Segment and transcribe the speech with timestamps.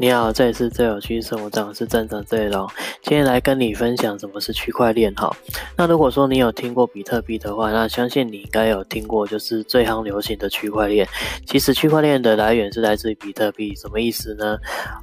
[0.00, 2.66] 你好，这里是最有趣生活长是站长这里喽。
[3.02, 5.30] 今天来跟你分享什么是区块链哈。
[5.76, 11.06] 那如果说你有听过比特币的话，那相信你应该有听过就是最夯流行的区块链。
[11.44, 14.56] 其实区块链的来源是来自于比特币，什么意思呢？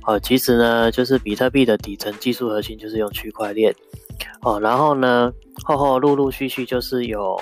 [0.07, 3.71] 哦，其实呢就是比特币的底层技术核心就是用区块链。
[4.41, 5.31] 哦，然后呢
[5.63, 7.39] 后后陆陆续续就是有。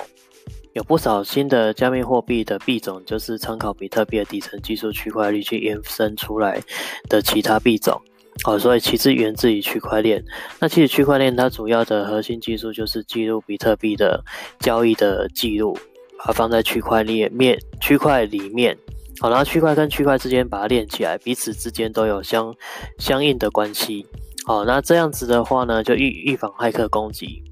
[0.76, 6.62] 有不少新的加密货币的币种，就是参考比特币的底层技术区块链去延伸出来
[7.08, 7.98] 的其他币种。
[8.44, 10.22] 哦，所以其实源自于区块链。
[10.60, 14.22] 那其实区块链它主要的核心技术就是记录比特币的
[14.60, 15.78] 交易的记录，
[16.18, 18.76] 啊放在区块链面区块里面。
[19.18, 22.54] 好，然后区块跟区块之间把它连起来，彼此之间都有相
[22.98, 24.06] 相应的关系。
[24.44, 27.42] 好，那这样子的话呢，就预预防骇客攻击。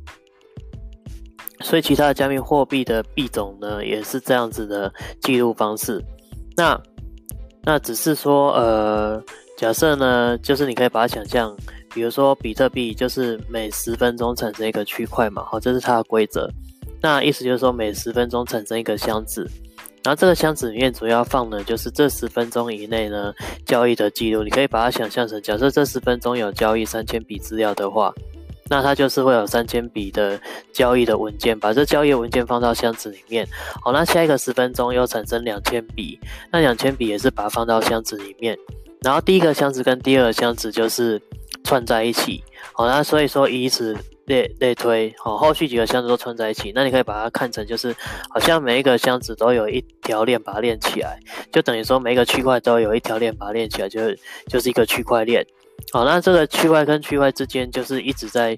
[1.64, 4.92] 所以，其他的加密货币的币种呢，也是这样子的
[5.22, 5.98] 记录方式。
[6.54, 6.78] 那
[7.62, 9.20] 那只是说，呃，
[9.56, 11.56] 假设呢，就是你可以把它想象，
[11.94, 16.50] 比如说比特币就是每十分钟产生一个区块嘛，好，这是它的规则。
[17.00, 19.50] 那意思就是说，每十分钟产生一个箱子，
[20.02, 23.32] 然后这个箱子里面主要放的就是这十分钟以内呢
[23.64, 24.44] 交易的记录。
[24.44, 28.12] 你可以把它想象成，假设这十分钟有交易三千笔资料的话。
[28.68, 30.40] 那它就是会有三千笔的
[30.72, 33.46] 交易的文件，把这交易文件放到箱子里面。
[33.82, 36.18] 好，那下一个十分钟又产生两千笔，
[36.50, 38.58] 那两千笔也是把它放到箱子里面。
[39.02, 41.20] 然后第一个箱子跟第二个箱子就是
[41.62, 42.42] 串在一起。
[42.72, 46.72] 好，那所以说以此类类推，好，后续几个箱子都串在一起。
[46.74, 47.94] 那你可以把它看成就是
[48.30, 51.20] 好像每一个箱子都有一条链把它连起来，
[51.52, 55.46] 就等于说每一个区块都有一条链把它连起来，就是就是一个区块链。
[55.92, 58.56] 好，那这个区块跟区块之间就是一直在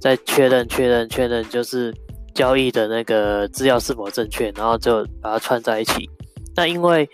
[0.00, 1.94] 在确认、确认、确认，就是
[2.34, 6.10] 交易的那个资料是否正确，然后就把它串在一起。
[6.56, 7.08] 那因为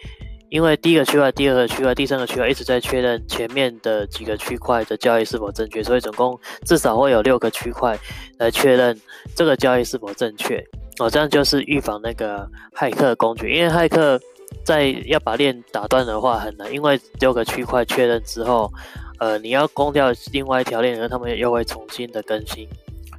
[0.48, 7.98] 因为第一个区块、第二个区块、第三个区块一直在确认前面的几个区块的交易是否正确，所以总共至少会有六个区块
[8.39, 8.98] 来确认
[9.34, 10.56] 这个交易是否正确。
[10.98, 14.18] 哦，这样就是预防那个骇客工具，因为骇客
[14.64, 18.73] 在要把链打断的话很难，因为六个区块确认之后。
[19.18, 22.68] 呃，你要攻掉另外一条链，然后他们又会重新的更新。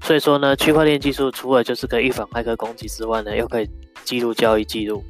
[0.01, 3.69] 所以说呢，区块链技术除了就是可以预防骇客攻击之外呢，又可以
[4.05, 5.03] 记录交易记录。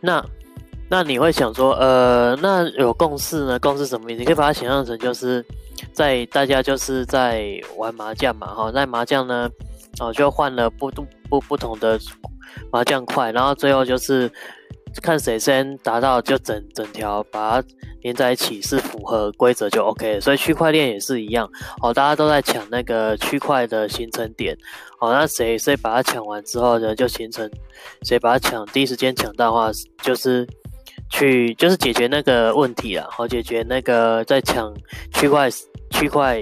[0.00, 0.24] 那
[0.88, 3.58] 那你会想说，呃，那有共识呢？
[3.60, 4.18] 共识什么意思？
[4.18, 5.44] 你可以把它想象成就是
[5.92, 9.48] 在大家就是在玩麻将嘛，哈，在麻将呢，
[10.00, 11.98] 哦，就换了不不不不同的
[12.72, 14.30] 麻将块，然后最后就是。
[15.00, 17.68] 看谁先达到，就整整条把它
[18.02, 20.20] 连在一起，是符合规则就 OK。
[20.20, 21.50] 所以区块链也是一样，
[21.82, 24.56] 哦，大家都在抢那个区块的形成点，
[25.00, 27.50] 哦，那谁谁把它抢完之后呢，就形成
[28.02, 29.70] 谁把它抢第一时间抢到的话，
[30.02, 30.46] 就是
[31.10, 34.72] 去就是解决那个问题了，好解决那个在抢
[35.12, 35.50] 区块
[35.90, 36.40] 区块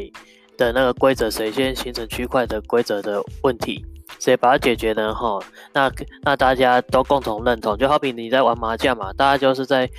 [0.56, 3.84] 的那个规则，谁先形成区块的规则的问题。
[4.22, 5.12] 谁把它解决呢？
[5.12, 5.40] 哈，
[5.72, 5.90] 那
[6.22, 9.90] 那大家都共同认同，就好比你在玩麻将嘛，大家就是在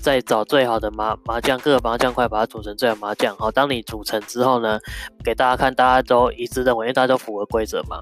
[0.00, 3.36] 在找最好的麻麻将，各个麻将块把它组成最好麻将。
[3.36, 4.78] 好，当你组成之后呢，
[5.24, 7.98] 给大家看，大家都一致认为，因为大家都符合规则嘛。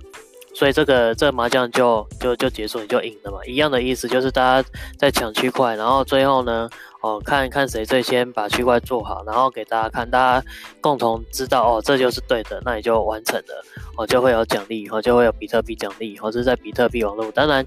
[0.54, 3.38] 所以这个这个麻将就就就结束，你就赢了嘛。
[3.46, 4.68] 一样的意思就是大家
[4.98, 6.68] 在抢区块，然后最后呢，
[7.00, 10.46] 哦，看看谁最先把区块做好，然后给大家看，大家
[10.80, 13.64] 共同知道哦，这就是对的，那你就完成了，
[13.96, 17.30] 哦，就会有奖励，哦，就会有比特币奖励，或者在比特币网络。
[17.30, 17.64] 当然，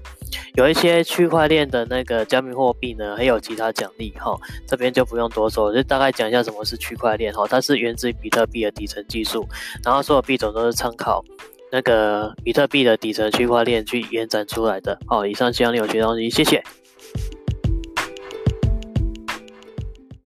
[0.54, 9.48] 有一些区块链的那个加密货币呢，还有其他奖励，哈，这边就不用多说，就大概讲一下什么是区块链，哈，它是源自于比特币的底层技术，
[9.82, 11.24] 然后所有币种都是参考。
[11.74, 14.96] 那个比特币的底层区块链去延展出来的。
[15.08, 16.62] 好，以上希望你有学到东西，谢谢。